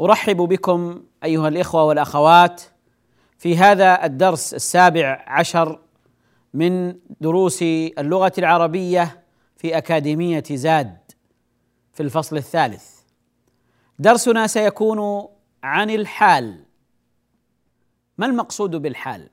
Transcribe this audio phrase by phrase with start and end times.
[0.00, 2.62] أرحب بكم أيها الإخوة والأخوات
[3.38, 5.80] في هذا الدرس السابع عشر
[6.54, 9.24] من دروس اللغة العربية
[9.56, 10.98] في أكاديمية زاد
[11.92, 12.98] في الفصل الثالث.
[13.98, 15.28] درسنا سيكون
[15.62, 16.64] عن الحال.
[18.18, 19.28] ما المقصود بالحال؟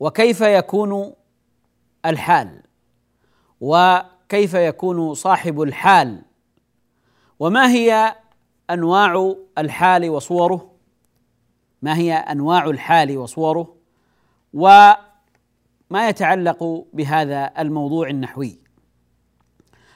[0.00, 1.12] وكيف يكون
[2.06, 2.62] الحال؟
[3.60, 6.22] وكيف يكون صاحب الحال؟
[7.38, 8.16] وما هي
[8.70, 10.70] أنواع الحال وصوره.
[11.82, 13.76] ما هي أنواع الحال وصوره؟
[14.54, 18.58] وما يتعلق بهذا الموضوع النحوي.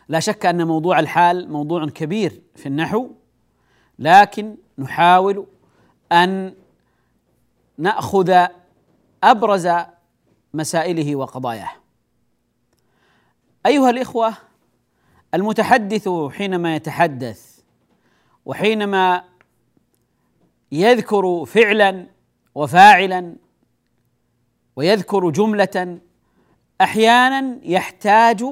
[0.09, 3.11] لا شك أن موضوع الحال موضوع كبير في النحو
[3.99, 5.47] لكن نحاول
[6.13, 6.55] أن
[7.79, 8.47] نأخذ
[9.23, 9.69] أبرز
[10.55, 11.71] مسائله وقضاياه.
[13.67, 14.35] أيها الإخوة
[15.35, 17.48] المتحدث حينما يتحدث
[18.45, 19.25] وحينما
[20.73, 22.07] يذكر فعلا
[22.55, 23.37] وفاعلا
[24.77, 25.99] ويذكر جملة
[26.81, 28.45] أحيانا يحتاج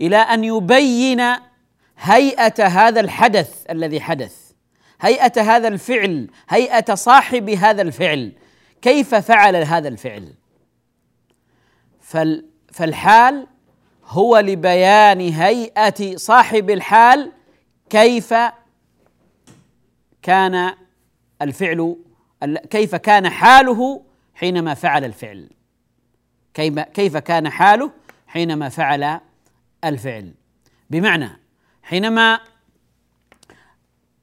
[0.00, 1.22] إلى أن يبين
[1.98, 4.52] هيئة هذا الحدث الذي حدث
[5.00, 8.32] هيئة هذا الفعل هيئة صاحب هذا الفعل.
[8.82, 10.32] كيف فعل هذا الفعل؟
[12.72, 13.46] فالحال
[14.06, 17.32] هو لبيان هيئة صاحب الحال
[17.90, 18.34] كيف
[20.24, 20.74] كان
[21.42, 21.96] الفعل
[22.70, 24.04] كيف كان حاله
[24.34, 25.50] حينما فعل الفعل.
[26.94, 27.90] كيف كان حاله
[28.26, 29.20] حينما فعل
[29.84, 30.34] الفعل.
[30.90, 31.28] بمعنى
[31.82, 32.40] حينما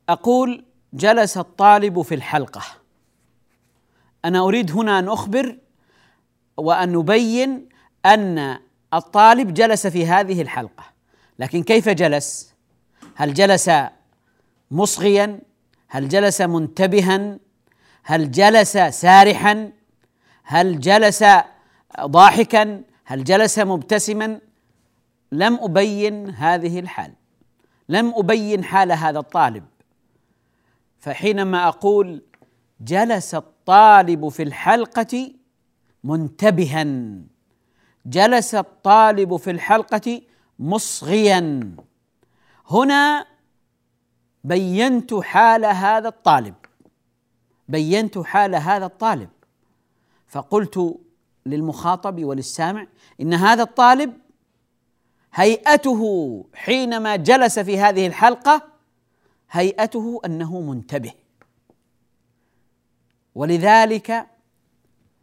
[0.10, 2.62] أقول جلس الطالب في الحلقة
[4.26, 5.58] أنا أريد هنا أن أخبر
[6.58, 7.70] وأن نبين
[8.06, 8.60] أن
[8.94, 10.84] الطالب جلس في هذه الحلقة.
[11.40, 12.54] لكن كيف جلس؟
[13.16, 13.72] هل جلس
[14.72, 15.51] مصغيا؟
[15.94, 17.40] هل جلس منتبها؟
[18.03, 19.72] هل جلس سارحا؟
[20.44, 21.24] هل جلس
[22.02, 24.40] ضاحكا؟ هل جلس مبتسما؟
[25.31, 27.13] لم أبين هذه الحال
[27.90, 29.63] لم أبين حال هذا الطالب.
[31.00, 32.22] فحينما أقول
[32.81, 35.34] جلس الطالب في الحلقة
[36.03, 36.85] منتبها
[38.06, 40.22] جلس الطالب في الحلقة
[40.59, 41.75] مصغيا.
[42.69, 43.31] هنا
[44.44, 46.56] بينت حال هذا الطالب.
[47.68, 49.29] بينت حال هذا الطالب.
[50.28, 51.00] فقلت
[51.46, 52.88] للمخاطب وللسامع
[53.22, 54.13] إن هذا الطالب
[55.34, 58.68] هيئته حينما جلس في هذه الحلقة
[59.52, 61.13] هيئته أنه منتبه.
[63.35, 64.28] ولذلك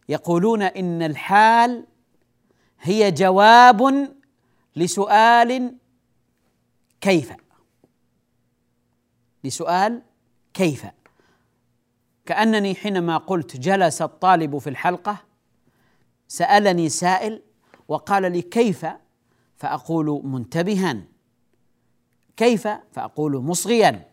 [0.09, 1.87] يقولون إن الحال
[2.81, 4.09] هي جواب
[4.77, 5.75] لسؤال
[7.01, 7.33] كيف؟
[9.45, 10.03] لسؤال
[10.55, 10.87] كيف؟
[12.27, 15.17] كأنني حينما قلت جلس الطالب في الحلقة
[16.29, 17.43] سألني سائل
[17.89, 18.87] وقال لي كيف؟
[19.57, 21.03] فأقول منتبها.
[22.37, 24.09] كيف؟ فأقول مصغيا.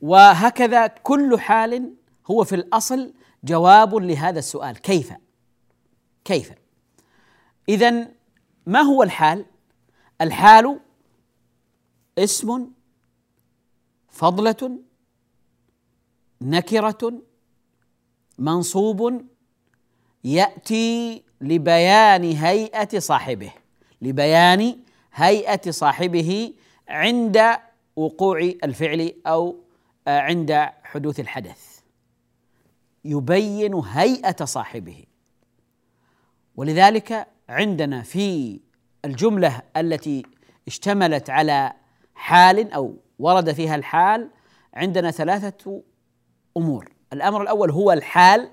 [0.00, 1.94] وهكذا كل حال
[2.30, 4.78] هو في الأصل جواب لهذا السؤال.
[4.78, 5.12] كيف؟
[6.24, 6.52] كيف؟
[7.68, 8.08] اذا
[8.66, 9.46] ما هو الحال؟
[10.20, 10.80] الحال
[12.18, 12.70] اسم
[14.08, 14.78] فضلة
[16.42, 17.22] نكرة
[18.38, 19.22] منصوب
[20.24, 23.52] يأتي لبيان هيئة صاحبه
[24.02, 24.76] لبيان
[25.12, 26.54] هيئة صاحبه
[26.88, 27.56] عند
[27.96, 29.56] وقوع الفعل أو
[30.06, 30.52] عند
[30.82, 31.80] حدوث الحدث.
[33.04, 35.04] يبين هيئة صاحبه.
[36.56, 38.60] ولذلك عندنا في
[39.04, 40.22] الجملة التي
[40.66, 41.72] اشتملت على
[42.20, 44.30] حال أو ورد فيها الحال
[44.74, 45.82] عندنا ثلاثة
[46.56, 46.92] أمور.
[47.12, 48.50] الأمر الأول هو الحال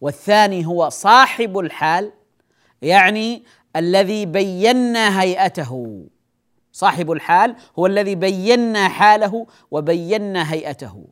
[0.00, 2.12] والثاني هو صاحب الحال
[2.82, 3.44] يعني
[3.76, 6.06] الذي بينا هيئته.
[6.72, 11.06] صاحب الحال هو الذي بينا حاله وبينا هيئته.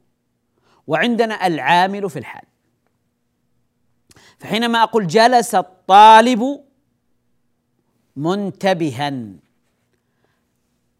[0.86, 2.44] وعندنا العامل في الحال.
[4.38, 6.64] فحينما أقول جلس الطالب
[8.16, 9.41] منتبها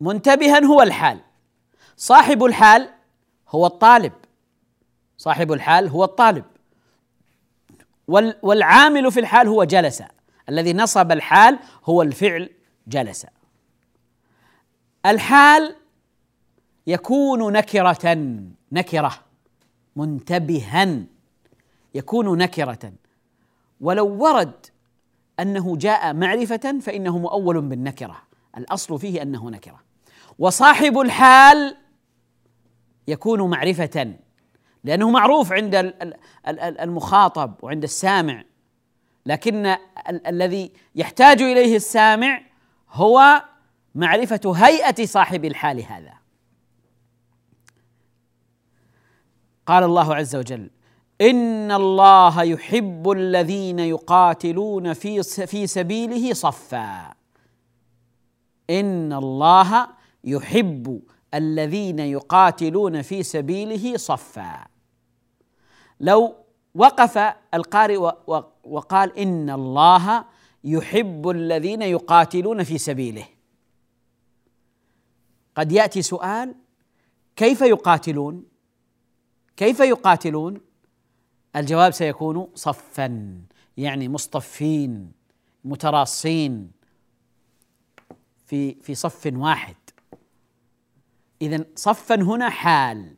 [0.02, 1.20] منتبها هو الحال.
[1.96, 2.88] صاحب الحال
[3.48, 4.12] هو الطالب.
[5.16, 6.44] صاحب الحال هو الطالب.
[8.42, 10.02] والعامل في الحال هو جلس
[10.48, 12.50] الذي نصب الحال هو الفعل
[12.86, 13.26] جلس
[15.06, 15.76] الحال
[16.86, 18.16] يكون نكرة
[18.72, 19.14] نكرة
[19.96, 21.04] منتبها
[21.94, 22.92] يكون نكرة.
[23.80, 24.66] ولو ورد
[25.40, 28.22] أنه جاء معرفة فإنه مؤول بالنكرة.
[28.56, 29.91] الأصل فيه أنه نكرة.
[30.38, 31.76] وصاحب الحال
[33.08, 34.14] يكون معرفة
[34.84, 35.94] لأنه معروف عند
[36.58, 38.44] المخاطب وعند السامع.
[39.26, 39.76] لكن
[40.08, 42.42] الذي يحتاج إليه السامع
[42.90, 43.44] هو
[43.94, 46.12] معرفة هيئة صاحب الحال هذا.
[49.66, 50.70] قال الله عز وجل
[51.20, 57.14] إن الله يحب الذين يقاتلون في في سبيله صفا.
[58.70, 59.88] إن الله
[60.24, 61.02] يحب
[61.34, 64.66] الذين يقاتلون في سبيله صفا.
[66.00, 66.34] لو
[66.74, 67.18] وقف
[67.54, 67.96] القارئ
[68.64, 70.24] وقال إن الله
[70.64, 73.24] يحب الذين يقاتلون في سبيله.
[75.56, 76.54] قد يأتي سؤال
[77.36, 78.44] كيف يقاتلون؟
[79.56, 80.60] كيف يقاتلون؟
[81.56, 83.38] الجواب سيكون صفا
[83.76, 85.12] يعني مصطفين
[85.64, 86.70] متراصين
[88.46, 89.76] في في صف واحد.
[91.42, 93.14] اذا صفا هنا حال.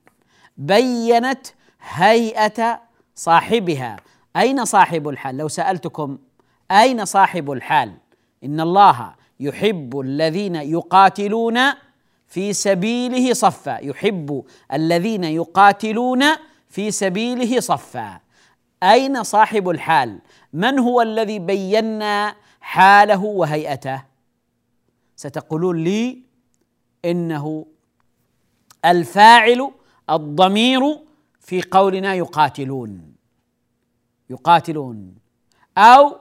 [0.56, 1.46] بينت
[1.80, 2.80] هيئة
[3.14, 3.96] صاحبها.
[4.36, 6.18] أين صاحب الحال؟ لو سألتكم
[6.70, 7.92] أين صاحب الحال؟
[8.44, 11.58] إن الله يحب الذين يقاتلون
[12.26, 13.78] في سبيله صفا.
[13.78, 16.24] يحب الذين يقاتلون
[16.68, 18.20] في سبيله صفا.
[18.82, 20.18] أين صاحب الحال؟
[20.52, 24.02] من هو الذي بينا حاله وهيئته؟
[25.16, 26.22] ستقولون لي
[27.04, 27.66] إنه
[28.84, 29.70] الفاعل
[30.10, 30.80] الضمير
[31.40, 33.14] في قولنا يقاتلون.
[34.30, 35.14] يقاتلون.
[35.78, 36.16] أو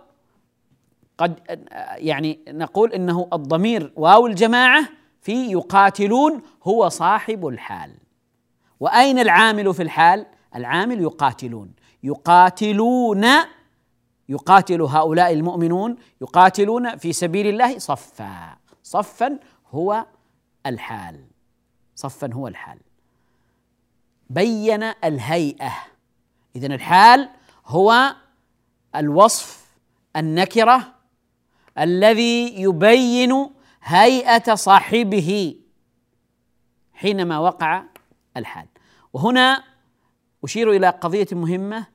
[1.17, 1.59] قد
[1.95, 4.89] يعني نقول إنه الضمير واو الجماعة
[5.21, 7.91] في يقاتلون هو صاحب الحال.
[8.79, 10.25] وأين العامل في الحال؟
[10.55, 11.73] العامل يقاتلون.
[12.03, 13.25] يقاتلون
[14.29, 18.57] يقاتل هؤلاء المؤمنون يقاتلون في سبيل الله صفا.
[18.83, 19.39] صفا
[19.71, 20.05] هو
[20.65, 21.32] الحال.
[21.95, 22.79] صفا هو الحال.
[24.29, 25.73] بين الهيئة.
[26.55, 27.29] اذا الحال
[27.65, 28.15] هو
[28.95, 29.65] الوصف
[30.15, 30.93] النكرة
[31.79, 33.49] الذي يبين
[33.83, 35.55] هيئة صاحبه
[36.93, 37.83] حينما وقع
[38.37, 38.67] الحال.
[39.13, 39.63] وهنا
[40.43, 41.87] أشير إلى قضية مهمة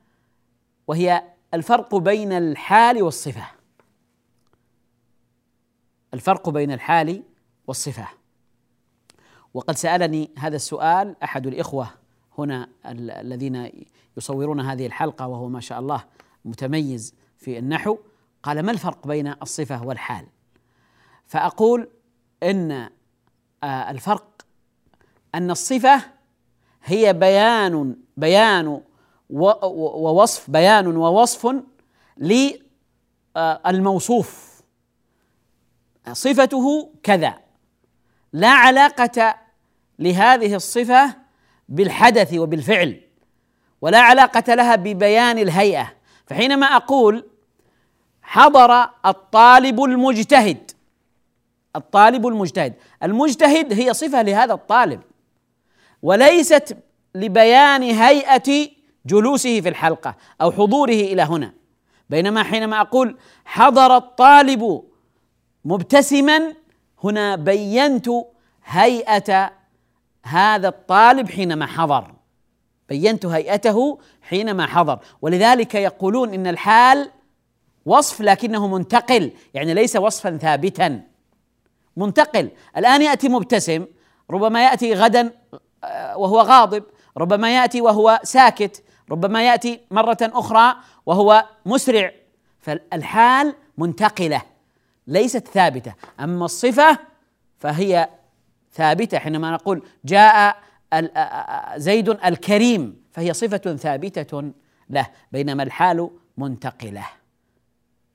[0.87, 1.23] وهي
[1.53, 3.47] الفرق بين الحال والصفة.
[6.13, 7.23] الفرق بين الحال
[7.67, 8.18] والصفة.
[9.53, 11.89] وقد سألني هذا السؤال أحد الإخوة
[12.37, 13.71] هنا الذين
[14.17, 16.03] يصورون هذه الحلقة وهو ما شاء الله
[16.45, 17.97] متميز في النحو
[18.43, 20.25] قال ما الفرق بين الصفة والحال؟
[21.27, 21.89] فأقول
[22.43, 22.89] إن
[23.63, 24.45] آه، الفرق
[25.35, 26.01] أن الصفة
[26.83, 28.81] هي بيان بيان
[29.29, 31.55] ووصف بيان ووصف
[33.67, 34.49] للموصوف
[36.11, 37.48] صفته كذا.
[38.33, 39.35] لا علاقة
[39.99, 41.15] لهذه الصفة
[41.69, 43.01] بالحدث وبالفعل
[43.81, 45.93] ولا علاقة لها ببيان الهيئة.
[46.25, 47.25] فحينما أقول
[48.21, 50.71] حضر الطالب المجتهد
[51.75, 55.01] الطالب المجتهد المجتهد هي صفة لهذا الطالب
[56.01, 56.77] وليست
[57.15, 58.69] لبيان هيئة
[59.05, 61.53] جلوسه في الحلقة أو حضوره إلى هنا.
[62.09, 64.83] بينما حينما أقول حضر الطالب
[65.65, 66.53] مبتسما
[67.03, 68.09] هنا بينت
[68.65, 69.51] هيئة
[70.23, 72.13] هذا الطالب حينما حضر.
[72.89, 74.99] بينت هيئته حينما حضر.
[75.21, 77.11] ولذلك يقولون إن الحال
[77.85, 81.01] وصف لكنه منتقل يعني ليس وصفا ثابتا.
[81.97, 82.49] منتقل.
[82.77, 83.85] الآن يأتي مبتسم
[84.31, 85.31] ربما يأتي غدا
[85.83, 86.83] آه، وهو غاضب
[87.17, 90.75] ربما يأتي وهو ساكت ربما يأتي مرة أخرى
[91.05, 92.11] وهو مسرع.
[92.59, 94.41] فالحال منتقلة.
[95.09, 95.93] ليست ثابتة.
[96.19, 96.99] أما الصفة
[97.57, 98.09] فهي
[98.71, 100.57] ثابتة حينما نقول جاء
[101.75, 104.51] زيد الكريم فهي صفة ثابتة
[104.89, 107.05] له بينما الحال منتقلة.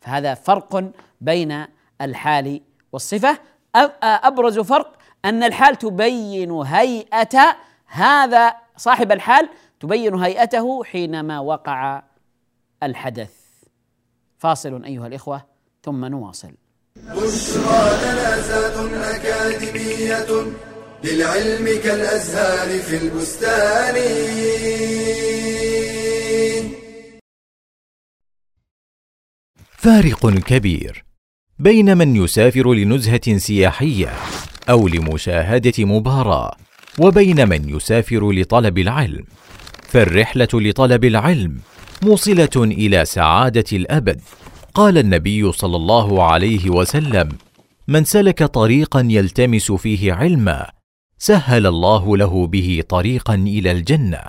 [0.01, 1.65] فهذا فرق بين
[2.01, 2.61] الحال
[2.93, 3.39] والصفة.
[4.03, 9.49] أبرز فرق أن الحال تبين هيئة هذا صاحب الحال
[9.81, 12.03] تبين هيئته حينما وقع
[12.83, 13.35] الحدث.
[14.39, 15.45] فاصل أيها الإخوة
[15.83, 16.55] ثم نواصل.
[16.97, 20.53] بشرى لنا أكاديمية
[21.05, 23.95] للعلم كالأزهار في البستان.
[29.77, 31.05] فارق كبير
[31.59, 34.13] بين من يسافر لنزهة سياحية
[34.71, 36.57] أو لمشاهدة مباراة
[36.99, 39.25] وبين من يسافر لطلب العلم.
[39.89, 41.61] فالرحلة لطلب العلم
[42.03, 44.21] موصلة إلى سعادة الأبد.
[44.75, 47.29] قال النبي صلى الله عليه وسلم
[47.89, 50.71] من سلك طريقا يلتمس فيه علما
[51.19, 54.21] سهل الله له به طريقا إلى الجنة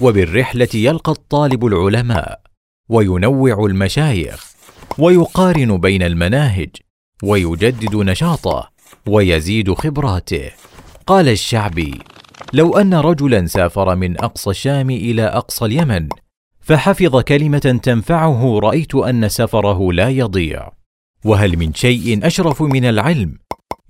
[0.00, 2.40] وبالرحلة يلقى الطالب العلماء
[2.88, 4.52] وينوع المشايخ
[4.98, 6.70] ويقارن بين المناهج
[7.22, 8.70] ويجدد نشاطه
[9.06, 10.50] ويزيد خبراته.
[11.06, 11.98] قال الشعبي
[12.52, 16.08] لو أن رجلا سافر من أقصى الشام إلى أقصى اليمن
[16.64, 20.72] فحفظ كلمة تنفعه رأيت أن سفره لا يضيع.
[21.24, 23.38] وهل من شيء أشرف من العلم؟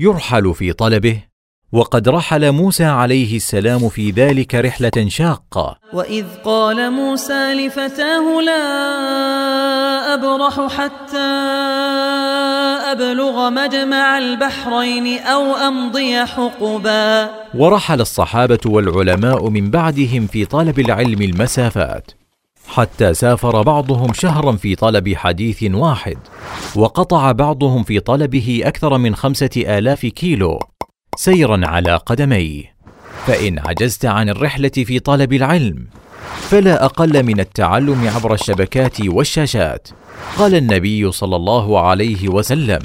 [0.00, 1.22] يرحل في طلبه.
[1.72, 5.78] وقد رحل موسى عليه السلام في ذلك رحلة شاقة.
[5.92, 8.64] وإذ قال موسى لفتاه لا
[10.14, 11.18] أبرح حتى
[12.92, 17.30] أبلغ مجمع البحرين أو أمضي حقبا.
[17.54, 22.23] ورحل الصحابة والعلماء من بعدهم في طلب العلم المسافات.
[22.68, 26.18] حتى سافر بعضهم شهرا في طلب حديث واحد
[26.76, 30.58] وقطع بعضهم في طلبه أكثر من خمسة آلاف كيلو
[31.16, 32.74] سيرا على قدميه.
[33.26, 35.86] فإن عجزت عن الرحلة في طلب العلم
[36.40, 39.88] فلا أقل من التعلم عبر الشبكات والشاشات
[40.38, 42.80] قال النبي صلى الله عليه وسلم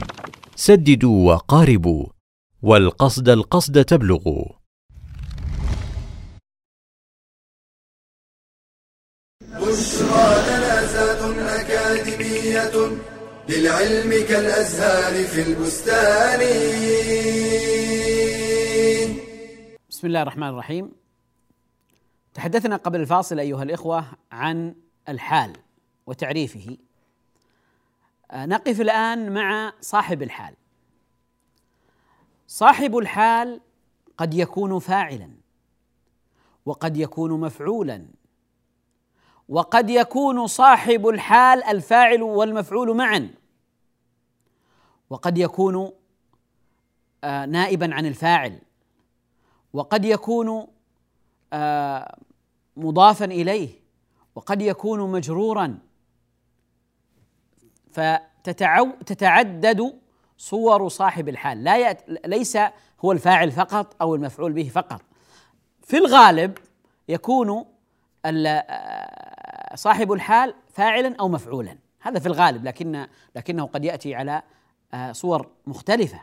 [0.55, 2.05] سددوا وقاربوا
[2.61, 4.58] والقصد القصد تبلغوا.
[13.49, 16.39] للعلم كالأزهار في البستان.
[19.89, 20.91] بسم الله الرحمن الرحيم.
[22.33, 24.75] تحدثنا قبل الفاصل أيها الإخوة عن
[25.09, 25.53] الحال
[26.07, 26.77] وتعريفه.
[28.31, 30.55] آه، نقف الآن مع صاحب الحال.
[32.47, 33.61] صاحب الحال
[34.17, 35.29] قد يكون فاعلا
[36.65, 38.05] وقد يكون مفعولا
[39.49, 43.29] وقد يكون صاحب الحال الفاعل والمفعول معا.
[45.09, 45.91] وقد يكون
[47.23, 48.59] آه، نائبا عن الفاعل.
[49.73, 50.67] وقد يكون
[51.53, 52.17] آه،
[52.77, 53.69] مضافا إليه.
[54.35, 55.77] وقد يكون مجرورا.
[57.91, 59.99] فتتعدد
[60.37, 61.63] صور صاحب الحال.
[61.63, 62.57] لا يأت ليس
[63.05, 65.01] هو الفاعل فقط أو المفعول به فقط.
[65.81, 66.57] في الغالب
[67.09, 67.65] يكون
[68.25, 69.28] آه،
[69.75, 71.77] صاحب الحال فاعلا أو مفعولا.
[72.01, 74.41] هذا في الغالب لكن لكنه قد يأتي على
[74.93, 76.21] آه، صور مختلفة.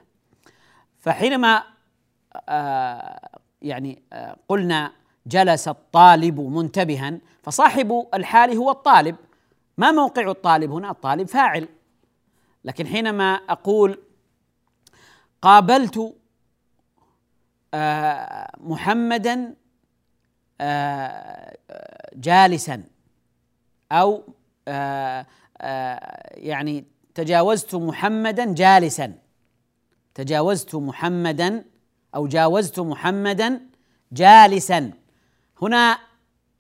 [0.99, 1.63] فحينما
[3.63, 4.03] يعني
[4.49, 4.93] قلنا
[5.27, 9.17] جلس الطالب منتبها فصاحب الحال هو الطالب.
[9.79, 11.69] ما موقع الطالب هنا؟ الطالب فاعل.
[12.65, 13.99] لكن حينما أقول
[15.43, 16.15] قابلت
[17.75, 19.55] آه، محمدا
[20.61, 21.57] آه،
[22.15, 22.85] جالسا
[23.93, 24.23] أو
[24.69, 25.27] آه،
[26.37, 29.15] يعني تجاوزت محمدا جالسا.
[30.15, 31.65] تجاوزت محمدا
[32.15, 33.61] أو جاوزت محمدا
[34.13, 34.93] جالسا.
[35.63, 35.99] هنا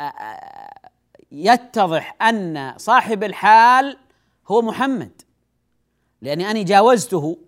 [0.01, 0.91] آه، آه،
[1.33, 3.99] يتضح أن صاحب الحال
[4.49, 5.23] هو محمد.
[6.23, 7.39] لأني أني جاوزته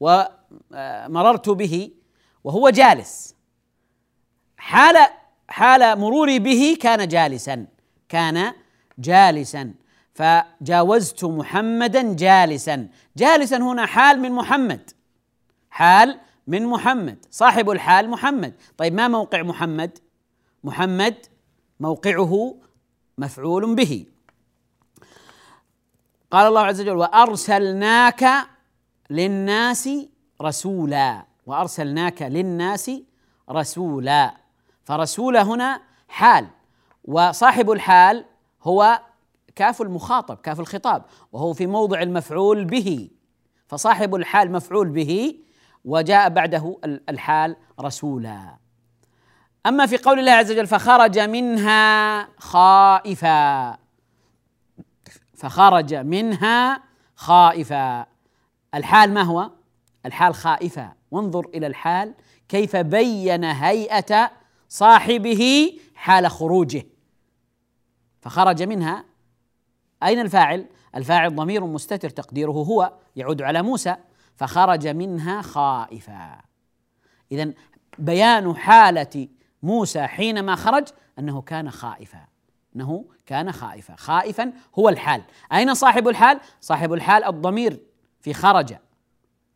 [0.00, 1.90] ومررت به
[2.44, 3.34] وهو جالس.
[4.56, 4.96] حال
[5.48, 7.66] حال مروري به كان جالسا.
[8.08, 8.52] كان
[9.00, 9.74] جالسا.
[10.14, 12.88] فجاوزت محمدا جالسا.
[13.16, 14.90] جالسا هنا حال من محمد.
[15.70, 17.26] حال من محمد.
[17.30, 18.54] صاحب الحال محمد.
[18.76, 19.98] طيب ما موقع محمد؟
[20.64, 21.16] محمد
[21.80, 22.54] موقعه
[23.18, 24.06] مفعول به.
[26.30, 28.46] قال الله عز وجل وأرسلناك
[29.10, 29.88] للناس
[30.42, 31.24] رسولا.
[31.46, 32.90] وأرسلناك للناس
[33.50, 34.34] رسولا.
[34.84, 36.46] فرسول هنا حال.
[37.04, 38.24] وصاحب الحال
[38.62, 39.00] هو
[39.56, 43.10] كاف المخاطب كاف الخطاب وهو في موضع المفعول به
[43.68, 45.38] فصاحب الحال مفعول به
[45.84, 48.56] وجاء بعده الحال رسولا.
[49.66, 53.76] أما في قول الله عز وجل فخرج منها خائفا.
[55.34, 56.82] فخرج منها
[57.16, 58.06] خائفا.
[58.74, 59.50] الحال ما هو؟
[60.06, 60.92] الحال خائفا.
[61.10, 62.14] وانظر إلى الحال
[62.48, 64.30] كيف بين هيئة
[64.68, 66.86] صاحبه حال خروجه.
[68.20, 69.04] فخرج منها.
[70.02, 73.96] أين الفاعل؟ الفاعل ضمير مستتر تقديره هو يعود على موسى
[74.36, 76.40] فخرج منها خائفا.
[77.32, 77.52] اذا
[77.98, 79.28] بيان حالة
[79.62, 82.26] موسى حينما خرج أنه كان خائفا.
[82.76, 83.96] أنه كان خائفا.
[83.96, 85.22] خائفا هو الحال.
[85.52, 87.80] أين صاحب الحال؟ صاحب الحال الضمير
[88.20, 88.74] في خرج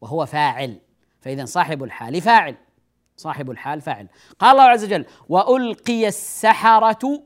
[0.01, 0.81] وهو فاعل.
[1.21, 2.57] فاذا صاحب الحال فاعل.
[3.17, 4.09] صاحب الحال فاعل.
[4.39, 7.23] قال الله عز وجل وألقي السحرة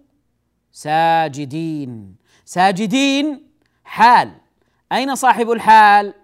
[0.72, 2.16] ساجدين.
[2.44, 3.50] ساجدين
[3.84, 4.40] حال.
[4.92, 6.14] أين صاحب الحال؟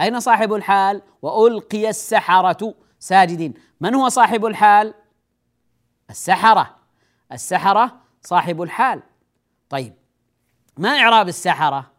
[0.00, 2.74] أين صاحب الحال؟ وألقي السحرة.
[2.98, 3.54] ساجدين.
[3.80, 4.94] من هو صاحب الحال؟
[6.10, 6.76] السحرة.
[7.32, 9.02] السحرة صاحب الحال.
[9.68, 9.94] طيب
[10.78, 11.90] ما إعراب السحرة؟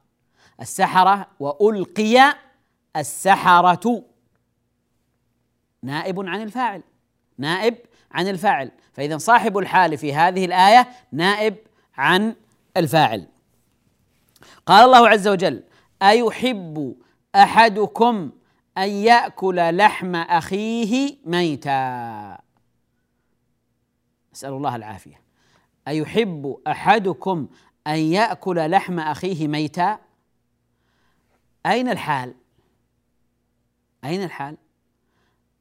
[0.61, 2.35] السحرة وألقي
[2.95, 4.05] السحرة.
[5.83, 6.83] نائب عن الفاعل.
[7.37, 7.77] نائب
[8.15, 8.71] عن الفاعل.
[8.93, 11.55] فإذا صاحب الحال في هذه الآية نائب
[11.97, 12.35] عن
[12.77, 13.27] الفاعل.
[14.65, 15.63] قال الله عز وجل
[16.01, 16.95] أيحب
[17.35, 18.31] أحدكم
[18.77, 22.37] أن يأكل لحم أخيه ميتا؟
[24.33, 25.21] نسأل الله العافية.
[25.87, 27.47] أيحب أحدكم
[27.87, 29.99] أن يأكل لحم أخيه ميتا؟
[31.65, 32.33] أين الحال؟
[34.03, 34.57] أين الحال؟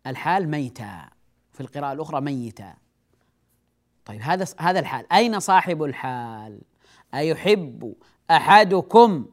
[0.07, 1.14] الحال ميتا.
[1.55, 2.75] في القراءة الأخرى ميتا
[4.05, 5.13] طيب هذا هذا الحال.
[5.13, 6.61] أين صاحب الحال؟
[7.15, 7.95] أيحب
[8.31, 9.27] أحدكم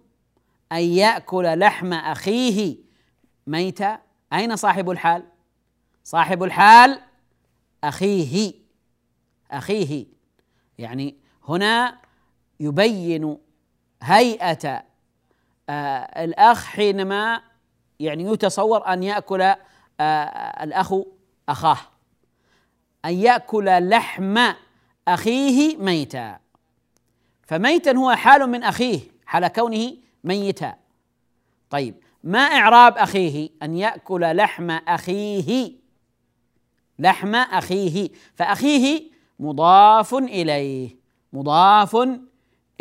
[0.71, 2.77] أن يأكل لحم أخيه؟
[3.47, 3.99] ميتا
[4.33, 5.23] أين صاحب الحال؟
[6.03, 7.01] صاحب الحال
[7.83, 8.53] أخيه.
[9.51, 10.05] أخيه.
[10.77, 11.15] يعني
[11.47, 11.97] هنا
[12.59, 13.37] يبين
[14.01, 14.83] هيئة
[15.69, 17.41] آه الأخ حينما
[17.99, 19.55] يعني يتصور أن يأكل آه
[20.63, 20.93] الأخ
[21.49, 21.90] أخاه.
[23.05, 24.53] أن يأكل لحم
[25.07, 26.39] أخيه ميتا.
[27.43, 30.75] فميتا هو حال من أخيه حال كونه ميتا.
[31.69, 35.73] طيب ما إعراب أخيه؟ أن يأكل لحم أخيه.
[36.99, 38.09] لحم أخيه.
[38.35, 40.95] فأخيه مضاف إليه
[41.33, 41.97] مضاف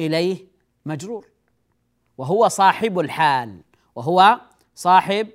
[0.01, 0.47] إليه
[0.87, 1.27] مجرور.
[2.19, 3.63] وهو صاحب الحال
[3.95, 4.41] وهو
[4.75, 5.29] صاحب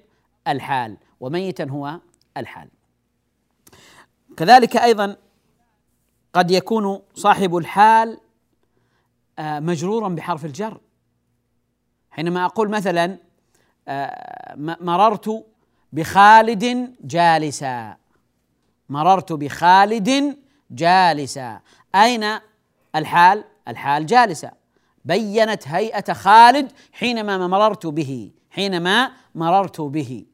[0.47, 1.99] الحال وميتا هو
[2.37, 2.69] الحال.
[4.37, 5.15] كذلك أيضا
[6.33, 8.19] قد يكون صاحب الحال
[9.39, 10.81] آه، مجرورا بحرف الجر.
[12.11, 13.17] حينما أقول مثلا
[13.87, 15.45] آه، مررت
[15.93, 17.97] بخالد جالسا.
[18.89, 20.37] مررت بخالد
[20.71, 21.59] جالسا.
[21.95, 22.39] أين
[22.95, 24.51] الحال؟ الحال جالسة.
[25.05, 30.25] بينت هيئة خالد حينما مررت به حينما مررت به.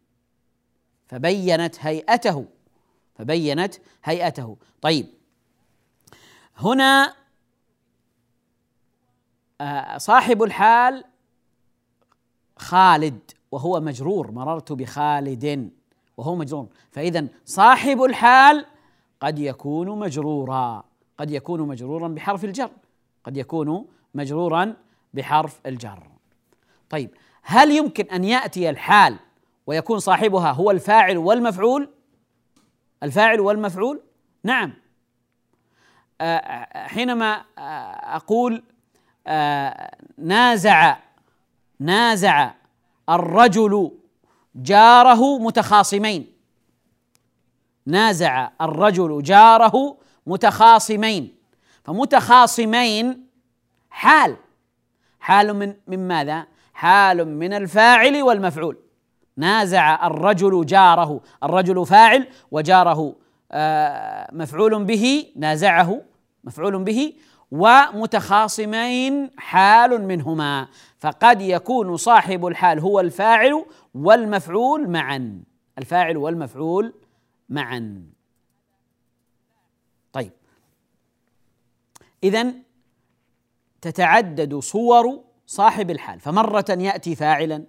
[1.08, 2.46] فبينت هيئته.
[3.22, 4.58] فبينت هيئته.
[4.82, 5.08] طيب.
[6.58, 7.14] هنا
[9.62, 11.04] آه، صاحب الحال
[12.58, 13.20] خالد
[13.52, 14.32] وهو مجرور.
[14.32, 15.72] مررت بخالد
[16.18, 16.68] وهو مجرور.
[16.92, 18.66] فإذا صاحب الحال
[19.20, 20.84] قد يكون مجرورا.
[21.18, 22.72] قد يكون مجرورا بحرف الجر.
[23.24, 24.76] قد يكون مجرورا
[25.14, 26.08] بحرف الجر.
[26.90, 27.10] طيب.
[27.42, 29.20] هل يمكن أن يأتي الحال
[29.68, 31.90] ويكون صاحبها هو الفاعل والمفعول؟
[33.04, 34.02] الفاعل والمفعول؟
[34.44, 34.74] نعم.
[36.22, 38.64] آه، حينما آه، أقول
[39.28, 40.98] آه، نازع
[41.80, 42.52] نازع
[43.10, 43.92] الرجل
[44.56, 46.34] جاره متخاصمين.
[47.86, 51.36] نازع الرجل جاره متخاصمين.
[51.84, 53.28] فمتخاصمين
[53.90, 54.38] حال.
[55.20, 58.78] حال من من ماذا؟ حال من الفاعل والمفعول.
[59.38, 63.16] نازع الرجل جاره الرجل فاعل وجاره
[63.52, 66.02] آه، مفعول به نازعه
[66.44, 67.14] مفعول به
[67.52, 70.68] ومتخاصمين حال منهما.
[71.00, 73.66] فقد يكون صاحب الحال هو الفاعل
[73.96, 75.42] والمفعول معا.
[75.78, 76.94] الفاعل والمفعول
[77.50, 78.04] معا.
[80.14, 80.32] طيب.
[82.24, 82.54] اذا
[83.82, 86.20] تتعدد صور صاحب الحال.
[86.20, 87.64] فمرة يأتي فاعلا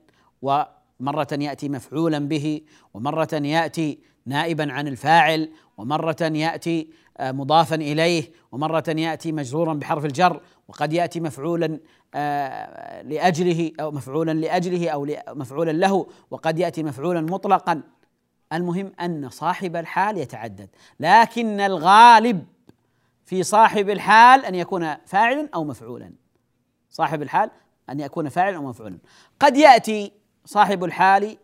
[1.02, 2.60] ومره يأتي مفعولا به
[2.94, 10.40] ومرة يأتي نائبا عن الفاعل ومرة يأتي آه، مضافا إليه ومرة يأتي مجرورا بحرف الجر
[10.68, 11.80] وقد يأتي مفعولا
[12.14, 17.82] آه، لأجله أو مفعولا لأجله أو مفعولا له وقد يأتي مفعولا مطلقا.
[18.52, 20.68] المهم أن صاحب الحال يتعدد.
[21.00, 22.46] لكن الغالب
[23.24, 26.12] في صاحب الحال أن يكون فاعلا أو مفعولا.
[26.90, 27.50] صاحب الحال
[27.90, 28.98] أن يكون فاعلا أو مفعولا.
[29.40, 31.36] قد يأتي صاحب الحال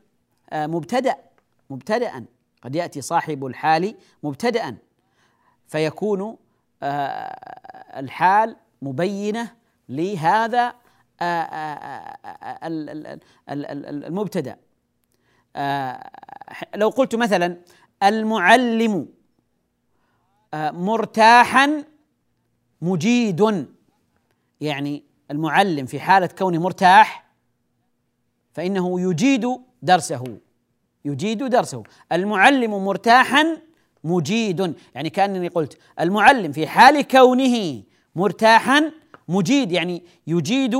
[0.50, 1.16] آه، مبتدأ
[1.70, 2.24] مبتدأ.
[2.62, 4.76] قد يأتي صاحب الحال مبتدأ.
[5.66, 6.36] فيكون
[6.82, 9.54] آه، الحال مبينة
[9.88, 10.74] لهذا
[11.20, 12.18] آه،
[13.48, 14.56] المبتدأ.
[16.74, 17.56] لو قلت مثلا
[18.02, 19.08] المعلم
[20.54, 21.84] مرتاحا
[22.82, 23.66] مجيد.
[24.60, 27.27] يعني المعلم في حالة كونه مرتاح
[28.58, 29.46] فإنه يجيد
[29.82, 30.38] درسه.
[31.04, 31.82] يجيد درسه.
[32.12, 33.56] المعلم مرتاحا
[34.04, 34.74] مجيد.
[34.94, 37.82] يعني كأنني قلت المعلم في حال كونه
[38.16, 38.92] مرتاحا
[39.28, 39.72] مجيد.
[39.72, 40.74] يعني يجيد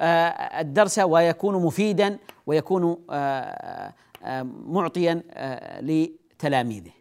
[0.00, 0.28] آه،
[0.60, 5.22] الدرس ويكون مفيدا ويكون آه، آه، معطيا
[5.80, 6.92] لتلاميذه.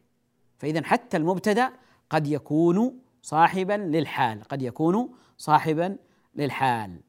[0.57, 1.69] فإذا حتى المبتدأ
[2.09, 4.43] قد يكون صاحبا للحال.
[4.43, 5.95] قد يكون صاحبا
[6.35, 6.99] للحال.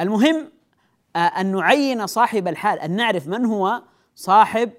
[0.00, 0.50] المهم
[1.16, 3.82] آه، أن نعين صاحب الحال أن نعرف من هو
[4.14, 4.72] صاحب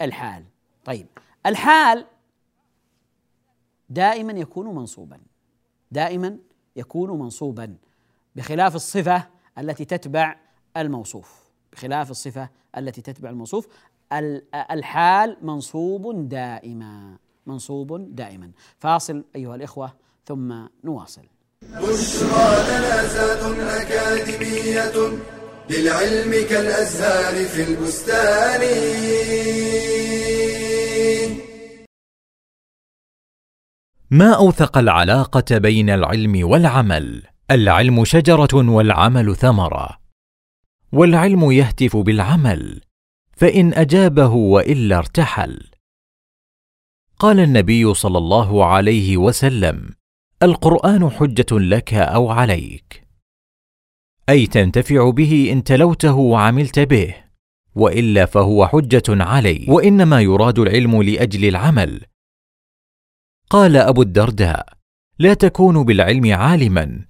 [0.00, 0.44] الحال.
[0.84, 1.06] طيب
[1.46, 2.06] الحال
[3.88, 5.20] دائما يكون منصوبا.
[5.90, 6.38] دائما
[6.76, 7.76] يكون منصوبا
[8.36, 9.28] بخلاف الصفة
[9.58, 10.36] التي تتبع
[10.76, 11.42] الموصوف.
[11.72, 13.68] بخلاف الصفة التي تتبع الموصوف
[14.70, 18.50] الحال منصوب دائما منصوب دائما.
[18.78, 19.92] فاصل أيها الإخوة
[20.26, 21.22] ثم نواصل.
[21.62, 22.62] بشرى
[23.82, 24.92] أكاديمية
[25.70, 28.60] للعلم كالأزهار في البستان.
[34.10, 39.98] ما أوثق العلاقة بين العلم والعمل؟ العلم شجرة والعمل ثمرة.
[40.92, 42.80] والعلم يهتف بالعمل
[43.36, 45.60] فإن أجابه وإلا ارتحل.
[47.18, 49.90] قال النبي صلى الله عليه وسلم
[50.42, 53.01] القرآن حجة لك أو عليك.
[54.28, 57.14] أي تنتفع به إن تلوته وعملت به
[57.74, 59.66] وإلا فهو حجة علي.
[59.68, 62.00] وإنما يراد العلم لأجل العمل.
[63.50, 64.66] قال أبو الدرداء
[65.18, 67.04] لا تكون بالعلم عالما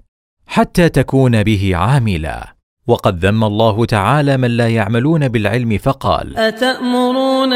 [0.47, 2.63] حتى تكون به عاملا.
[2.87, 7.53] وقد ذم الله تعالى من لا يعملون بالعلم فقال أتأمرون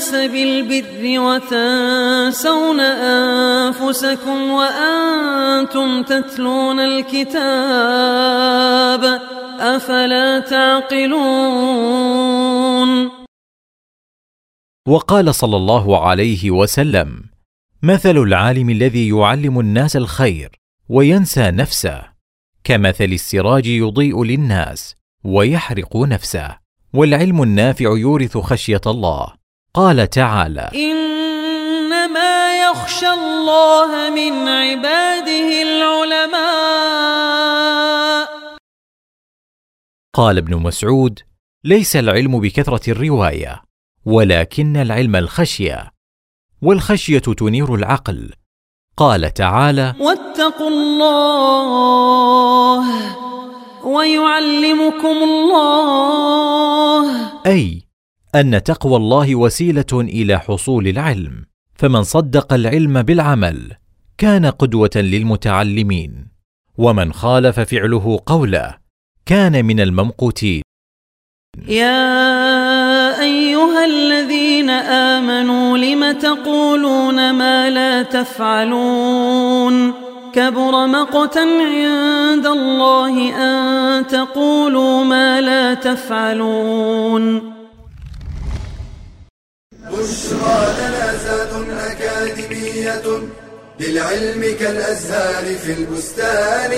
[0.00, 7.40] الناس بالبر وتنسون أنفسكم وأنتم تتلون الكتاب
[9.60, 11.20] أفلا تعقلون
[14.88, 17.22] وقال صلى الله عليه وسلم
[17.82, 20.50] مثل العالم الذي يعلم الناس الخير
[20.88, 22.02] وينسى نفسه
[22.64, 26.56] كمثل السراج يضيء للناس ويحرق نفسه
[26.92, 29.39] والعلم النافع يورث خشية الله
[29.74, 36.40] قال تعالى إنما يخشى الله من عباده العلماء.
[40.14, 41.18] قال ابن مسعود
[41.64, 43.62] ليس العلم بكثرة الرواية
[44.04, 45.90] ولكن العلم الخشية
[46.62, 48.32] والخشية تنير العقل.
[48.96, 52.00] قال تعالى واتقوا الله
[53.84, 57.06] ويعلمكم الله.
[57.46, 57.89] أي
[58.34, 61.44] أن تقوى الله وسيلة إلى حصول العلم.
[61.74, 63.72] فمن صدق العلم بالعمل
[64.18, 66.26] كان قدوة للمتعلمين.
[66.78, 68.74] ومن خالف فعله قوله
[69.26, 70.62] كان من الممقوتين.
[71.68, 79.92] يا أيها الذين آمنوا لم تقولون ما لا تفعلون؟
[80.32, 87.59] كبر مقتا عند الله أن تقولوا ما لا تفعلون.
[89.92, 93.28] بشرى لنا زاد أكاديمية
[93.80, 96.70] للعلم كالأزهار في البستان.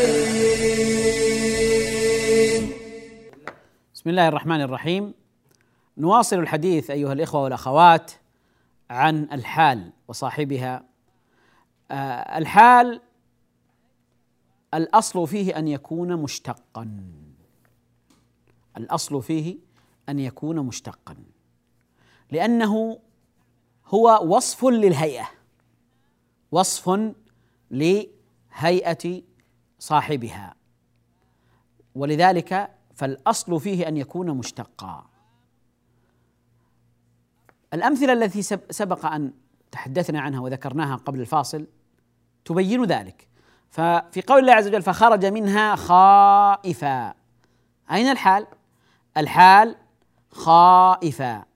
[3.95, 5.15] بسم الله الرحمن الرحيم.
[5.99, 8.13] نواصل الحديث أيها الإخوة والأخوات
[8.91, 10.85] عن الحال وصاحبها.
[11.91, 13.01] آه الحال
[14.75, 16.89] الأصل فيه أن يكون مشتقا.
[18.77, 19.57] الأصل فيه
[20.09, 21.17] أن يكون مشتقا.
[22.33, 22.99] لأنه
[23.87, 25.29] هو وصف للهيئة
[26.53, 27.13] وصف
[27.71, 29.23] لهيئة
[29.79, 30.55] صاحبها.
[31.95, 35.07] ولذلك فالأصل فيه أن يكون مشتقا.
[37.75, 39.33] الأمثلة التي سبق أن
[39.71, 41.67] تحدثنا عنها وذكرناها قبل الفاصل
[42.45, 43.29] تبين ذلك.
[43.71, 47.15] ففي قول الله عز وجل فخرج منها خائفا.
[47.91, 48.47] أين الحال؟
[49.17, 49.77] الحال
[50.31, 51.52] خائفا.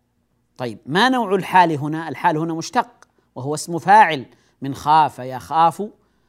[0.58, 4.26] طيب ما نوع الحال هنا؟ الحال هنا مشتق وهو اسم فاعل.
[4.62, 5.82] من خاف يخاف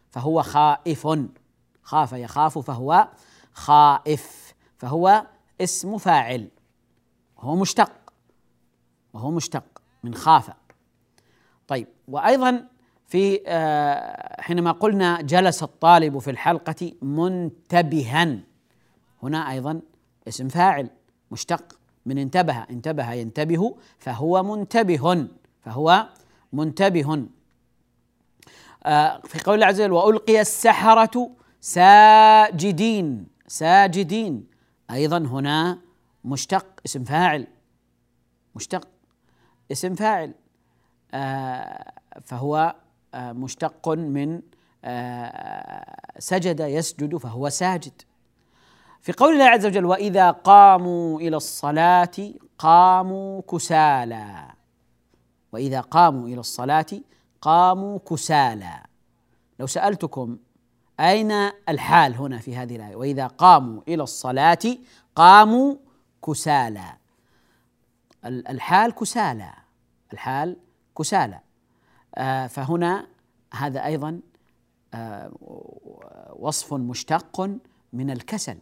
[0.09, 1.07] فهو خائف.
[1.83, 3.07] خاف يخاف فهو
[3.53, 5.25] خائف فهو
[5.61, 6.49] اسم فاعل.
[7.37, 7.91] وهو مشتق
[9.13, 9.81] وهو مشتق.
[10.03, 10.49] من خاف.
[11.67, 12.67] طيب وأيضا
[13.07, 18.39] في آه، حينما قلنا جلس الطالب في الحلقة منتبها
[19.23, 19.81] هنا أيضا
[20.27, 20.89] اسم فاعل
[21.31, 21.79] مشتق.
[22.07, 25.27] من انتبه انتبه ينتبه فهو منتبه
[25.61, 26.09] فهو
[26.53, 27.25] منتبه.
[28.83, 34.47] آه، في قول الله عز وجل وألقي السحرة ساجدين ساجدين.
[34.91, 35.79] أيضا هنا
[36.25, 37.47] مشتق اسم فاعل
[38.55, 38.87] مشتق
[39.71, 40.33] اسم فاعل.
[41.13, 41.93] آه،
[42.23, 42.75] فهو
[43.13, 44.41] آه، مشتق من
[46.19, 48.01] سجد يسجد فهو ساجد.
[49.07, 54.51] في قول الله عز وجل واذا قاموا إلى الصلاه قاموا كسالى.
[55.51, 56.85] واذا قاموا إلى الصلاه
[57.41, 58.83] قاموا كسالى.
[59.59, 60.37] لو سألتكم
[60.99, 61.31] أين
[61.69, 64.77] الحال هنا في هذه الآية؟ واذا قاموا إلى الصلاه
[65.15, 65.75] قاموا
[66.27, 66.93] كسالى.
[68.25, 69.53] الحال كسالى.
[70.13, 70.57] الحال
[70.97, 71.39] كسالى.
[72.15, 73.07] آه فهنا
[73.53, 74.21] هذا أيضا
[74.93, 75.31] آه
[76.39, 77.57] وصف مشتق
[77.93, 78.57] من الكسل.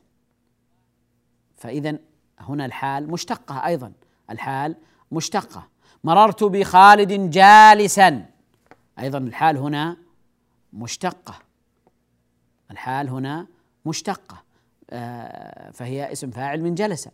[1.66, 1.98] فإذا
[2.40, 3.92] هنا الحال مشتقة أيضا.
[4.30, 4.76] الحال
[5.12, 5.68] مشتقة.
[6.04, 8.26] مررت بخالد جالسا.
[9.00, 9.98] أيضا الحال هنا
[10.74, 11.36] مشتقة.
[12.72, 13.48] الحال هنا
[13.86, 14.44] مشتقة.
[14.90, 17.10] آه فهي اسم فاعل من جلس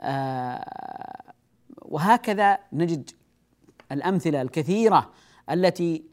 [0.00, 1.22] آه
[1.82, 3.10] وهكذا نجد
[3.92, 5.10] الأمثلة الكثيرة
[5.50, 6.04] التي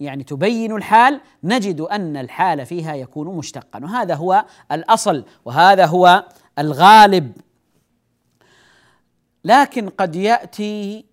[0.00, 1.20] يعني تبين الحال.
[1.44, 3.84] نجد أن الحال فيها يكون مشتقا.
[3.84, 5.24] وهذا هو الأصل.
[5.44, 7.32] وهذا هو الغالب.
[9.44, 11.04] لكن قد يأتي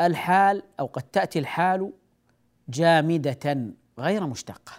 [0.00, 1.92] الحال أو قد تأتي الحال
[2.68, 3.66] جامدة
[3.98, 4.72] غير مشتقة.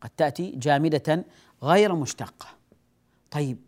[0.00, 1.24] قد تأتي جامدة
[1.62, 2.46] غير مشتقة.
[3.30, 3.58] طيب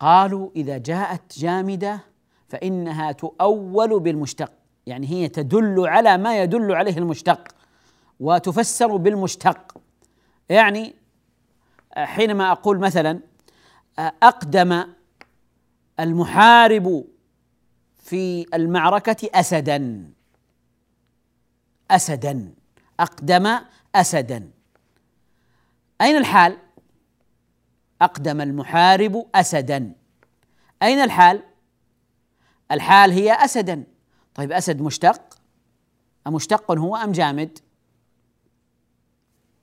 [0.00, 2.00] قالوا إذا جاءت جامدة
[2.48, 4.52] فإنها تؤول بالمشتق
[4.86, 7.48] يعني هي تدل على ما يدل عليه المشتق
[8.20, 9.78] وتفسر بالمشتق.
[10.48, 10.94] يعني
[11.96, 13.20] حينما أقول مثلا
[13.98, 14.84] أقدم
[16.00, 17.04] المحارب
[17.98, 20.10] في المعركة اسدا.
[21.90, 22.54] اسدا.
[23.00, 23.58] أقدم
[23.94, 24.50] اسدا.
[26.00, 26.58] أين الحال؟
[28.02, 29.92] أقدم المحارب اسدا.
[30.82, 31.42] أين الحال؟
[32.72, 33.84] الحال هي اسدا.
[34.34, 35.38] طيب أسد مشتق؟
[36.26, 37.58] أمشتق هو أم جامد؟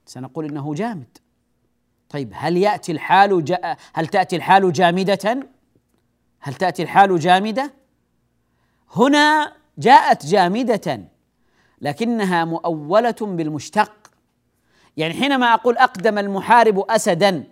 [0.05, 1.17] سنقول إنه جامد.
[2.09, 5.47] طيب هل يأتي الحال جا هل تأتي الحال جامدة؟
[6.39, 7.73] هل تأتي الحال جامدة؟
[8.95, 11.01] هنا جاءت جامدة
[11.81, 13.91] لكنها مؤولة بالمشتق.
[14.97, 17.43] يعني حينما أقول أقدم المحارب اسدا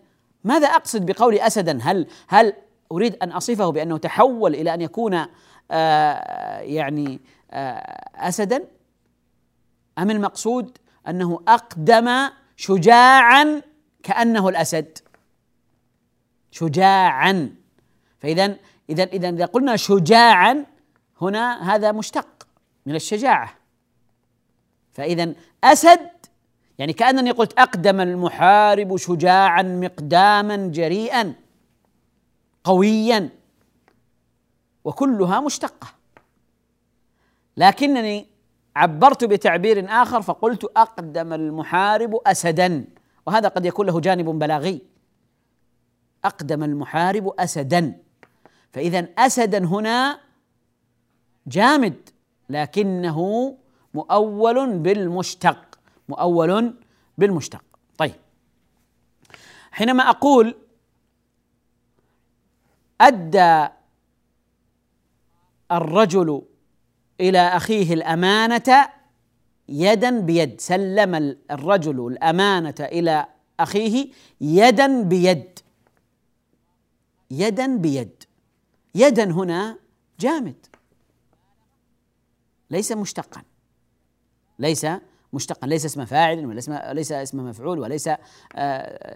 [0.43, 2.53] ماذا أقصد بقول اسدا؟ هل هل
[2.91, 5.25] أريد أن أصفه بأنه تحول إلى أن يكون
[5.71, 7.19] آه يعني
[7.51, 8.63] آه اسدا؟
[9.97, 13.61] أم المقصود أنه أقدم شجاعا
[14.05, 14.97] كأنه الأسد.
[16.51, 17.55] شجاعا.
[18.19, 18.55] فإذا
[18.89, 20.65] إذا إذا إذا قلنا شجاعا
[21.21, 22.47] هنا هذا مشتق
[22.85, 23.53] من الشجاعة.
[24.93, 26.09] فإذا أسد
[26.77, 31.33] يعني كأنني قلت أقدم المحارب شجاعا مقداما جريئا
[32.63, 33.29] قويا.
[34.83, 35.87] وكلها مشتقة.
[37.57, 38.27] لكنني
[38.75, 42.85] عبرت بتعبير آخر فقلت أقدم المحارب أسدا.
[43.25, 44.81] وهذا قد يكون له جانب بلاغي.
[46.25, 48.01] أقدم المحارب اسدا.
[48.73, 50.19] فاذا اسدا هنا
[51.47, 52.09] جامد
[52.49, 53.19] لكنه
[53.93, 55.79] مؤول بالمشتق.
[56.09, 56.73] مؤول
[57.17, 57.63] بالمشتق.
[57.97, 58.15] طيب.
[59.71, 60.55] حينما أقول
[63.01, 63.67] أدى
[65.71, 66.41] الرجل
[67.19, 68.89] إلى أخيه الأمانة
[69.69, 73.25] يدا بيد سلم الرجل الأمانة إلى
[73.59, 75.59] أخيه يدا بيد.
[77.31, 78.23] يدا بيد.
[78.95, 79.77] يدا هنا
[80.19, 80.65] جامد.
[82.69, 83.41] ليس مشتقا.
[84.59, 84.87] ليس
[85.33, 85.67] مشتقا.
[85.67, 88.17] ليس اسم فاعل وليس اسم ليس اسم مفعول وليس آه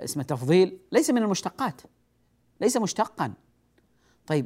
[0.04, 0.80] اسم تفضيل.
[0.92, 1.82] ليس من المشتقات.
[2.62, 3.34] ليس مشتقا.
[4.28, 4.46] طيب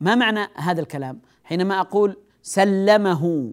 [0.00, 3.52] ما معنى هذا الكلام؟ حينما أقول سلمه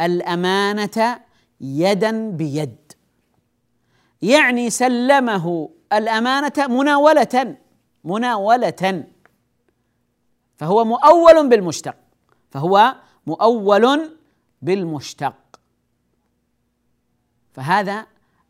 [0.00, 1.20] الأمانة
[1.60, 2.92] يدا بيد.
[4.22, 7.56] يعني سلمه الأمانة مناولة
[8.04, 9.04] مناولة.
[10.56, 11.96] فهو مؤول بالمشتق
[12.50, 12.94] فهو
[13.26, 14.16] مؤول
[14.62, 15.34] بالمشتق.
[17.52, 18.06] فهذا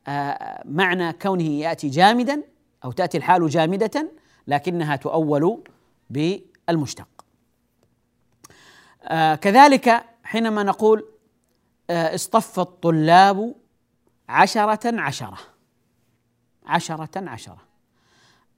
[0.09, 2.43] آه، معنى كونه يأتي جامدا
[2.85, 4.11] أو تأتي الحال جامدة
[4.47, 5.65] لكنها تؤول
[6.11, 7.09] بالمشتق.
[9.03, 11.16] آه، كذلك حينما نقول
[11.91, 13.55] اصطف الطلاب
[14.29, 15.39] عشرة عشرة.
[16.67, 17.59] عشرة عشرة.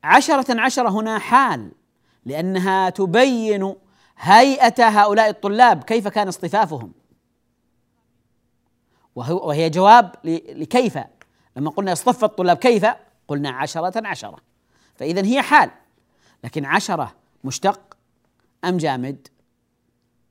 [0.05, 1.73] عشرة عشرة هنا حال
[2.25, 3.75] لأنها تبين
[4.19, 6.93] هيئة هؤلاء الطلاب كيف كان اصطفافهم.
[9.15, 10.99] وهي جواب لكيف؟
[11.57, 12.87] لما قلنا اصطف الطلاب كيف؟
[13.29, 14.39] قلنا عشرة عشرة.
[14.97, 15.71] فإذا هي حال
[16.45, 17.15] لكن عشرة
[17.45, 17.97] مشتق
[18.65, 19.29] أم جامد؟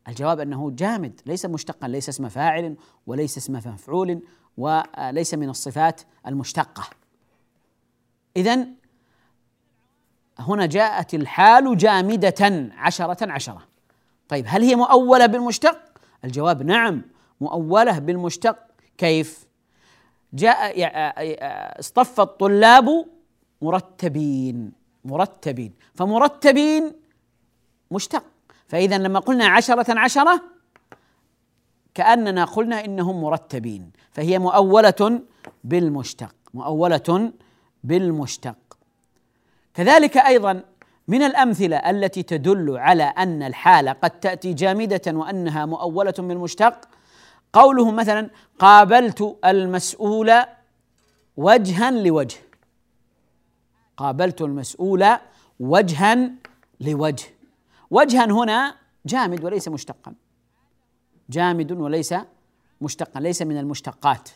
[0.08, 2.76] الجواب أنه جامد ليس مشتقا ليس اسم فاعل
[3.08, 4.22] وليس اسم مفعول
[4.58, 6.84] وليس من الصفات المشتقة.
[8.38, 8.68] إذا
[10.40, 13.64] هنا جاءت الحال جامدة عشرة عشرة.
[14.30, 15.80] طيب هل هي مؤولة بالمشتق؟
[16.24, 17.02] الجواب نعم
[17.42, 18.58] مؤولة بالمشتق.
[18.98, 19.48] كيف؟
[20.34, 20.74] جاء
[21.80, 23.06] اصطف الطلاب
[23.62, 24.72] مرتبين
[25.06, 25.74] مرتبين.
[25.94, 26.94] فمرتبين
[27.92, 28.24] مشتق.
[28.68, 30.42] فإذا لما قلنا عشرة عشرة
[31.94, 35.22] كأننا قلنا إنهم مرتبين فهي مؤولة
[35.64, 37.32] بالمشتق مؤولة
[37.84, 38.56] بالمشتق.
[39.74, 40.64] كذلك أيضا
[41.08, 46.88] من الأمثلة التي تدل على أن الحالة قد تأتي جامدة وأنها مؤولة بالمشتق.
[47.54, 50.34] قولهم مثلا قابلت المسؤول
[51.38, 52.38] وجها لوجه.
[53.98, 55.06] قابلت المسؤول
[55.60, 56.32] وجها
[56.80, 57.26] لوجه.
[57.92, 60.14] وجها هنا جامد وليس مشتقا.
[61.30, 62.14] جامد وليس
[62.82, 64.30] مشتقا ليس من المشتقات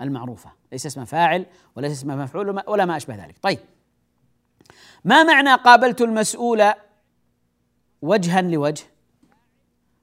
[0.00, 0.52] المعروفة.
[0.72, 3.38] ليس اسم فاعل وليس اسم مفعول ولا ما أشبه ذلك.
[3.42, 3.58] طيب.
[5.04, 6.72] ما معنى قابلت المسؤول
[8.02, 8.84] وجها لوجه؟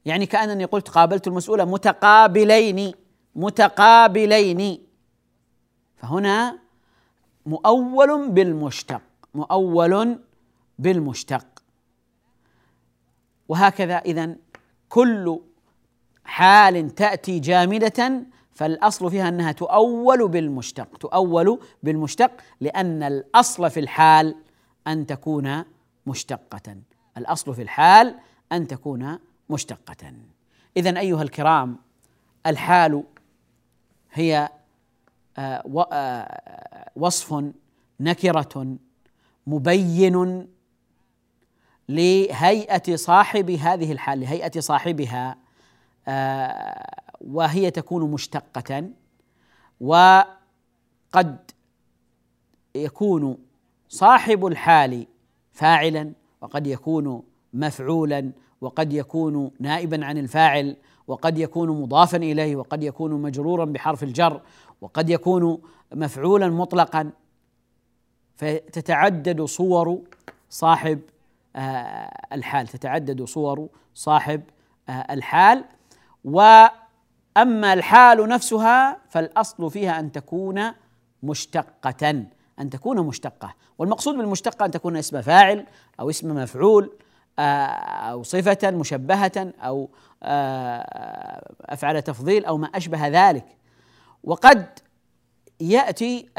[0.06, 2.94] يعني كأنني قلت قابلت المسؤول متقابلين
[3.36, 4.88] متقابلين.
[5.96, 6.60] فهنا
[7.46, 9.02] مؤول بالمشتق
[9.34, 10.20] مؤول
[10.80, 11.46] بالمشتق.
[13.48, 14.36] وهكذا اذا
[14.90, 15.40] كل
[16.24, 24.36] حال تأتي جامدة فالأصل فيها أنها تؤول بالمشتق تؤول بالمشتق لأن الأصل في الحال
[24.88, 25.64] أن تكون
[26.08, 26.78] مشتقة.
[27.18, 28.16] الأصل في الحال
[28.52, 30.14] أن تكون مشتقة.
[30.78, 31.78] اذا أيها الكرام
[32.46, 33.04] الحال
[34.12, 34.50] هي
[35.38, 37.44] آه، آه، وصف
[38.00, 38.78] نكرة
[39.48, 40.48] مبين
[41.94, 45.38] لهيئة صاحب هذه الحال لهيئة صاحبها
[46.08, 48.90] آه، وهي تكون مشتقة
[49.82, 51.52] وقد
[52.76, 53.38] يكون
[53.90, 55.08] صاحب الحال
[55.52, 60.76] فاعلا وقد يكون مفعولا وقد يكون نائبا عن الفاعل
[61.08, 64.42] وقد يكون مضافا إليه وقد يكون مجرورا بحرف الجر
[64.82, 65.62] وقد يكون
[65.96, 67.12] مفعولا مطلقا.
[68.36, 70.02] فتتعدد صور
[70.50, 71.00] صاحب
[72.34, 74.42] الحال تتعدد صور صاحب
[74.90, 75.66] آه، الحال.
[76.24, 80.72] وأما الحال نفسها فالأصل فيها أن تكون
[81.24, 82.26] مشتقة
[82.60, 83.56] أن تكون مشتقة.
[83.78, 85.66] والمقصود بالمشتقة أن تكون اسم فاعل
[86.00, 86.98] أو اسم مفعول
[87.40, 87.42] آه،
[88.12, 89.90] أو صفة مشبهة أو
[91.62, 93.46] أفعال تفضيل أو ما أشبه ذلك.
[94.24, 94.80] وقد
[95.60, 96.30] يأتي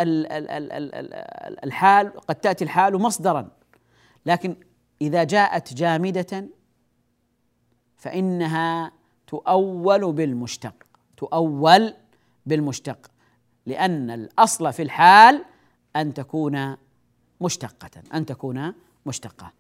[1.65, 3.49] الحال قد تأتي الحال مصدرا
[4.27, 4.57] لكن
[5.01, 6.49] إذا جاءت جامدة
[7.97, 8.93] فإنها
[9.27, 10.75] تؤول بالمشتق
[11.17, 11.95] تؤول
[12.47, 13.11] بالمشتق
[13.67, 15.45] لأن الأصل في الحال
[15.97, 16.77] أن تكون
[17.41, 18.73] مشتقة أن تكون
[19.07, 19.53] مشتقة.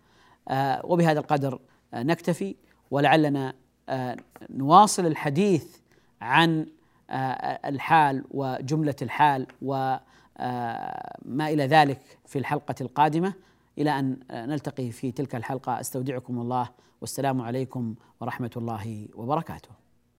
[0.48, 1.60] آه وبهذا القدر
[1.94, 2.56] آه نكتفي
[2.90, 3.54] ولعلنا
[3.88, 4.16] آه
[4.50, 5.76] نواصل الحديث
[6.20, 6.66] عن
[7.64, 10.00] الحال وجملة الحال وما
[11.48, 13.34] إلى ذلك في الحلقة القادمة.
[13.78, 16.68] إلى أن نلتقي في تلك الحلقة أستودعكم الله
[17.00, 19.68] والسلام عليكم ورحمة الله وبركاته.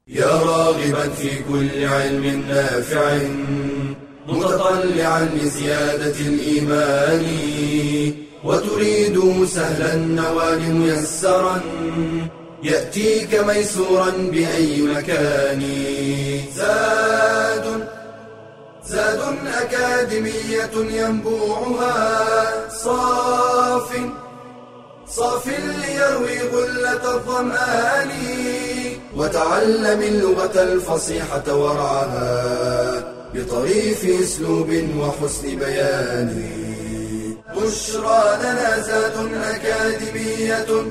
[0.08, 3.18] يا راغبا في كل علم نافع
[4.28, 7.26] متطلعا لزيادة الإيمان
[8.44, 11.62] وتريد سهلا النوال ميسرا
[12.64, 15.62] يأتيك ميسورا بأي مكان
[16.54, 17.88] زاد
[18.86, 23.90] زاد أكاديمية ينبوعها صاف
[25.08, 28.12] صاف ليروي غلة الظمآن
[29.16, 34.70] وتعلم اللغة الفصيحة ورعاها بطريف أسلوب
[35.00, 36.50] وحسن بيان.
[37.56, 39.18] بشرى لنا زاد
[39.54, 40.86] أكاديمية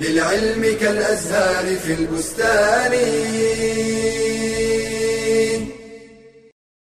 [0.00, 2.92] للعلم كالأزهار في البستان.